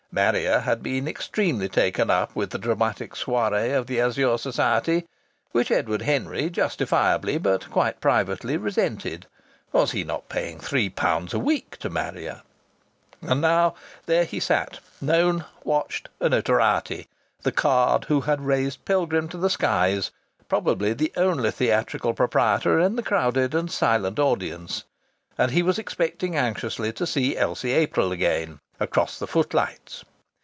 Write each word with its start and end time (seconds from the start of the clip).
Marrier 0.13 0.59
had 0.59 0.83
been 0.83 1.07
extremely 1.07 1.69
taken 1.69 2.09
up 2.09 2.35
with 2.35 2.49
the 2.49 2.57
dramatic 2.57 3.13
soirée 3.13 3.73
of 3.77 3.87
the 3.87 4.01
Azure 4.01 4.37
Society 4.37 5.07
which 5.53 5.71
Edward 5.71 6.01
Henry 6.01 6.49
justifiably 6.49 7.37
but 7.37 7.69
quite 7.71 8.01
privately 8.01 8.57
resented. 8.57 9.25
Was 9.71 9.91
he 9.91 10.03
not 10.03 10.27
paying 10.27 10.59
three 10.59 10.89
pounds 10.89 11.33
a 11.33 11.39
week 11.39 11.77
to 11.77 11.89
Marrier? 11.89 12.41
And 13.21 13.39
now, 13.39 13.75
there 14.05 14.25
he 14.25 14.41
sat, 14.41 14.79
known, 14.99 15.45
watched, 15.63 16.09
a 16.19 16.27
notoriety, 16.27 17.07
the 17.43 17.53
card 17.53 18.03
who 18.09 18.19
had 18.19 18.41
raised 18.41 18.83
Pilgrim 18.83 19.29
to 19.29 19.37
the 19.37 19.49
skies, 19.49 20.11
probably 20.49 20.91
the 20.91 21.13
only 21.15 21.51
theatrical 21.51 22.13
proprietor 22.13 22.81
in 22.81 22.97
the 22.97 23.03
crowded 23.03 23.55
and 23.55 23.71
silent 23.71 24.19
audience; 24.19 24.83
and 25.37 25.51
he 25.51 25.63
was 25.63 25.79
expecting 25.79 26.35
anxiously 26.35 26.91
to 26.91 27.07
see 27.07 27.37
Elsie 27.37 27.71
April 27.71 28.11
again 28.11 28.59
across 28.79 29.17
the 29.19 29.27
footlights! 29.27 30.03